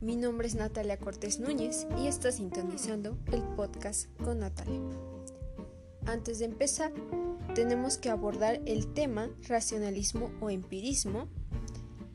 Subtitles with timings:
[0.00, 4.80] Mi nombre es Natalia Cortés Núñez y estás sintonizando el podcast con Natalia.
[6.06, 6.92] Antes de empezar,
[7.54, 11.28] tenemos que abordar el tema racionalismo o empirismo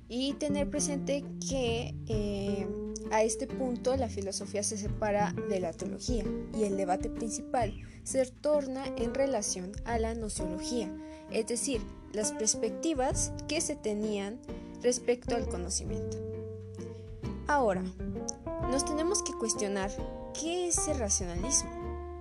[0.08, 2.68] y tener presente que eh,
[3.12, 6.24] a este punto la filosofía se separa de la teología
[6.58, 7.74] y el debate principal
[8.04, 10.92] se torna en relación a la nociología,
[11.32, 11.82] es decir,
[12.14, 14.40] las perspectivas que se tenían
[14.82, 16.33] respecto al conocimiento.
[17.48, 17.84] Ahora,
[18.72, 19.92] nos tenemos que cuestionar
[20.40, 21.72] qué es el racionalismo.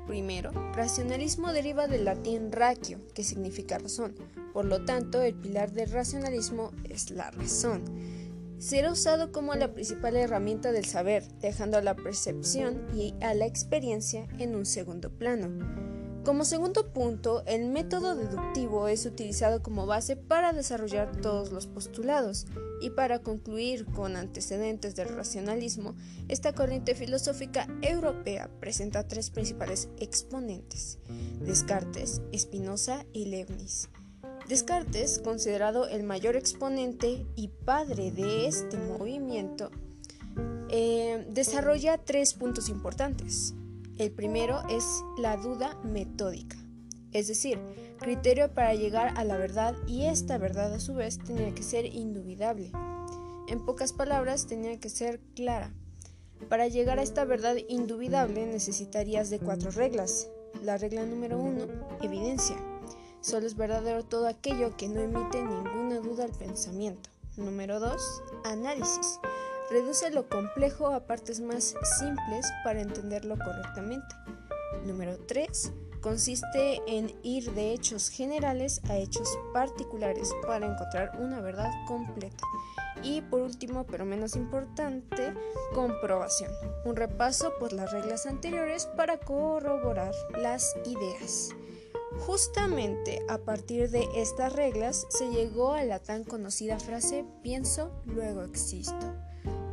[0.06, 4.14] Primero, racionalismo deriva del latín ratio, que significa razón.
[4.52, 7.84] Por lo tanto, el pilar del racionalismo es la razón.
[8.58, 13.46] Será usado como la principal herramienta del saber, dejando a la percepción y a la
[13.46, 15.91] experiencia en un segundo plano.
[16.24, 22.46] Como segundo punto, el método deductivo es utilizado como base para desarrollar todos los postulados
[22.80, 25.96] y para concluir con antecedentes del racionalismo,
[26.28, 31.00] esta corriente filosófica europea presenta tres principales exponentes,
[31.40, 33.88] Descartes, Spinoza y Leibniz.
[34.48, 39.72] Descartes, considerado el mayor exponente y padre de este movimiento,
[40.68, 43.54] eh, desarrolla tres puntos importantes.
[43.98, 44.84] El primero es
[45.18, 46.56] la duda metódica,
[47.12, 47.58] es decir,
[47.98, 51.86] criterio para llegar a la verdad y esta verdad a su vez tenía que ser
[51.86, 52.72] indubitable.
[53.48, 55.74] En pocas palabras, tenía que ser clara.
[56.48, 60.28] Para llegar a esta verdad indubitable necesitarías de cuatro reglas.
[60.62, 61.66] La regla número uno,
[62.02, 62.56] evidencia.
[63.20, 67.10] Solo es verdadero todo aquello que no emite ninguna duda al pensamiento.
[67.36, 69.20] Número dos, análisis.
[69.70, 74.14] Reduce lo complejo a partes más simples para entenderlo correctamente.
[74.84, 75.72] Número 3.
[76.00, 82.44] Consiste en ir de hechos generales a hechos particulares para encontrar una verdad completa.
[83.04, 85.32] Y por último, pero menos importante,
[85.74, 86.50] comprobación.
[86.84, 91.50] Un repaso por las reglas anteriores para corroborar las ideas.
[92.26, 98.42] Justamente a partir de estas reglas se llegó a la tan conocida frase pienso, luego
[98.42, 99.14] existo.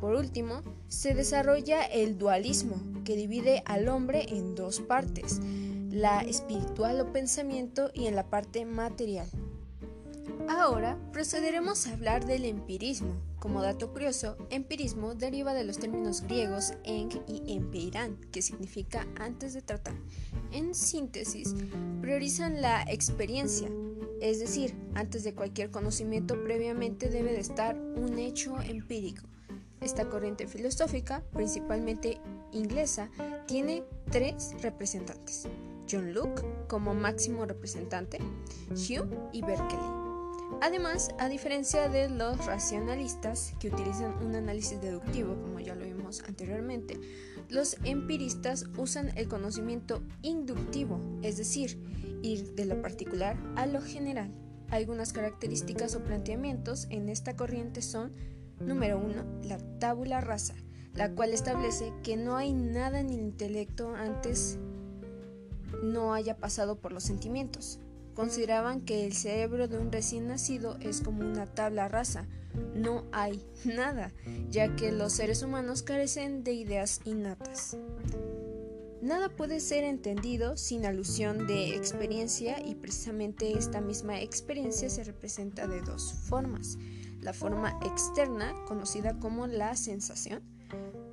[0.09, 5.39] Por último, se desarrolla el dualismo, que divide al hombre en dos partes,
[5.91, 9.27] la espiritual o pensamiento y en la parte material.
[10.47, 13.21] Ahora procederemos a hablar del empirismo.
[13.37, 19.53] Como dato curioso, empirismo deriva de los términos griegos eng y empeiran, que significa antes
[19.53, 19.93] de tratar.
[20.51, 21.53] En síntesis,
[22.01, 23.69] priorizan la experiencia,
[24.21, 29.29] es decir, antes de cualquier conocimiento previamente debe de estar un hecho empírico.
[29.81, 32.19] Esta corriente filosófica, principalmente
[32.51, 33.09] inglesa,
[33.47, 35.47] tiene tres representantes.
[35.89, 38.19] John Locke como máximo representante,
[38.69, 39.79] Hume y Berkeley.
[40.61, 46.21] Además, a diferencia de los racionalistas que utilizan un análisis deductivo, como ya lo vimos
[46.27, 46.99] anteriormente,
[47.49, 51.79] los empiristas usan el conocimiento inductivo, es decir,
[52.21, 54.31] ir de lo particular a lo general.
[54.69, 58.13] Algunas características o planteamientos en esta corriente son
[58.59, 59.47] Número 1.
[59.47, 60.55] La tabula rasa,
[60.93, 64.59] la cual establece que no hay nada en el intelecto antes
[65.83, 67.79] no haya pasado por los sentimientos.
[68.13, 72.27] Consideraban que el cerebro de un recién nacido es como una tabla rasa.
[72.75, 74.11] No hay nada,
[74.49, 77.77] ya que los seres humanos carecen de ideas innatas.
[79.01, 85.67] Nada puede ser entendido sin alusión de experiencia y precisamente esta misma experiencia se representa
[85.67, 86.77] de dos formas
[87.21, 90.41] la forma externa, conocida como la sensación,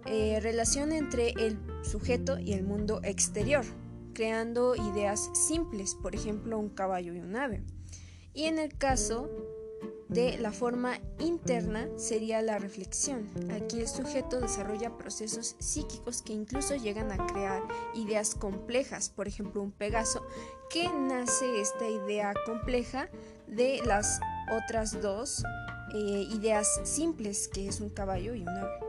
[0.07, 3.65] eh, relación entre el sujeto y el mundo exterior,
[4.15, 7.65] creando ideas simples, por ejemplo un caballo y un ave.
[8.35, 9.29] Y en el caso
[10.09, 13.29] de la forma interna sería la reflexión.
[13.51, 17.63] Aquí el sujeto desarrolla procesos psíquicos que incluso llegan a crear
[17.95, 20.25] ideas complejas, por ejemplo un Pegaso,
[20.71, 23.09] que nace esta idea compleja
[23.47, 24.21] de las
[24.65, 25.43] otras dos
[25.95, 28.86] eh, ideas simples que es un caballo y un ave.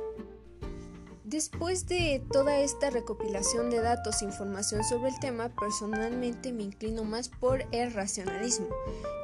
[1.27, 7.03] Después de toda esta recopilación de datos e información sobre el tema, personalmente me inclino
[7.03, 8.69] más por el racionalismo,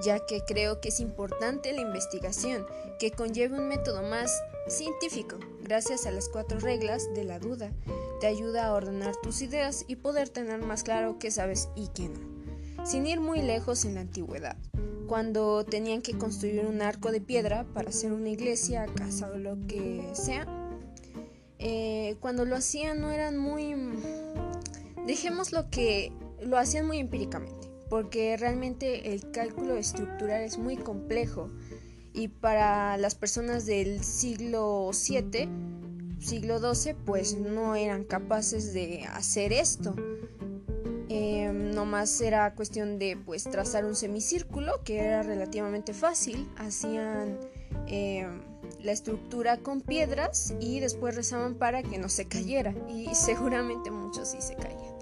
[0.04, 2.66] ya que creo que es importante la investigación,
[3.00, 7.72] que conlleve un método más científico, gracias a las cuatro reglas de la duda.
[8.20, 12.10] Te ayuda a ordenar tus ideas y poder tener más claro qué sabes y qué
[12.10, 14.58] no, sin ir muy lejos en la antigüedad
[15.08, 19.58] cuando tenían que construir un arco de piedra para hacer una iglesia, casa o lo
[19.68, 20.63] que sea.
[21.66, 23.74] Eh, cuando lo hacían no eran muy...
[25.08, 26.12] Dejemos lo que
[26.42, 31.50] lo hacían muy empíricamente, porque realmente el cálculo estructural es muy complejo
[32.14, 35.50] y para las personas del siglo VII
[36.24, 39.96] siglo XII pues no eran capaces de hacer esto.
[41.10, 46.50] Eh, nomás era cuestión de pues trazar un semicírculo que era relativamente fácil.
[46.58, 47.38] Hacían
[47.88, 48.28] eh,
[48.84, 52.74] la estructura con piedras y después rezaban para que no se cayera.
[52.90, 54.94] Y seguramente muchos sí se caían.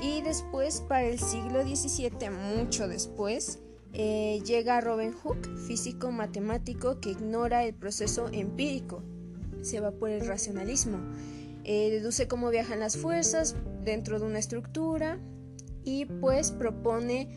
[0.00, 3.58] Y después, para el siglo XVII, mucho después,
[3.94, 9.02] eh, llega Robin Hooke, físico matemático que ignora el proceso empírico,
[9.62, 10.98] se va por el racionalismo,
[11.64, 15.18] eh, deduce cómo viajan las fuerzas dentro de una estructura
[15.84, 17.28] y pues propone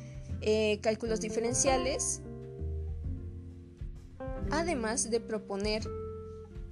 [0.42, 2.22] eh, cálculos diferenciales,
[4.52, 5.84] además de proponer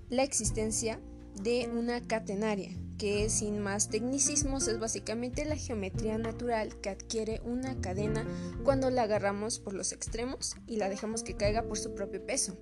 [0.10, 1.00] la existencia
[1.42, 7.80] de una catenaria que sin más tecnicismos es básicamente la geometría natural que adquiere una
[7.80, 8.28] cadena
[8.64, 12.58] cuando la agarramos por los extremos y la dejamos que caiga por su propio peso,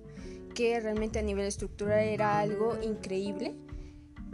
[0.54, 3.56] que realmente a nivel estructural era algo increíble.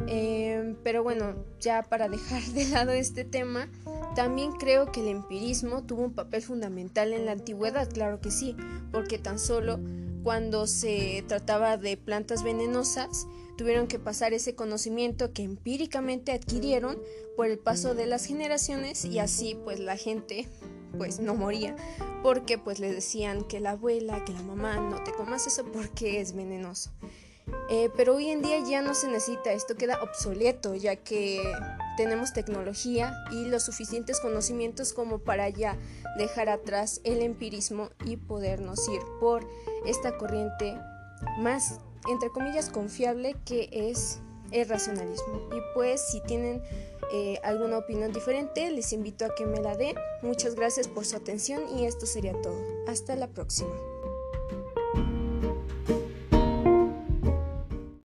[0.07, 3.71] Em, pero bueno, ya para dejar de lado este tema,
[4.15, 8.57] también creo que el empirismo tuvo un papel fundamental en la antigüedad, claro que sí,
[8.93, 9.81] porque tan solo
[10.25, 16.99] cuando se trataba de plantas venenosas, tuvieron que pasar ese conocimiento que empíricamente adquirieron
[17.37, 20.49] por el paso de las generaciones y así pues la gente
[20.97, 21.77] pues no moría
[22.23, 26.21] porque pues le decían que la abuela, que la mamá no te comas eso porque
[26.21, 26.91] es venenoso.
[27.69, 31.43] Eh, pero hoy en día ya no se necesita, esto queda obsoleto ya que
[31.97, 35.77] tenemos tecnología y los suficientes conocimientos como para ya
[36.19, 39.47] dejar atrás el empirismo y podernos ir por
[39.87, 40.77] esta corriente
[41.39, 44.21] más entre comillas, confiable que es
[44.51, 45.49] el racionalismo.
[45.53, 46.63] Y pues si tienen
[47.13, 49.97] eh, alguna opinión diferente, les invito a que me la den.
[50.23, 52.61] Muchas gracias por su atención y esto sería todo.
[52.87, 53.75] Hasta la próxima.